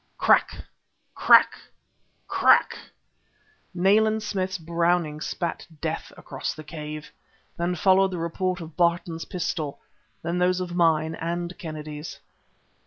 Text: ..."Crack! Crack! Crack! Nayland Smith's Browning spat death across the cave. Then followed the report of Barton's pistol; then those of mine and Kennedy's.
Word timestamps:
..."Crack! 0.17 0.63
Crack! 1.13 1.53
Crack! 2.27 2.75
Nayland 3.75 4.23
Smith's 4.23 4.57
Browning 4.57 5.21
spat 5.21 5.67
death 5.79 6.11
across 6.17 6.55
the 6.55 6.63
cave. 6.63 7.11
Then 7.55 7.75
followed 7.75 8.09
the 8.09 8.17
report 8.17 8.61
of 8.61 8.75
Barton's 8.75 9.25
pistol; 9.25 9.79
then 10.23 10.39
those 10.39 10.59
of 10.59 10.73
mine 10.73 11.13
and 11.13 11.55
Kennedy's. 11.59 12.19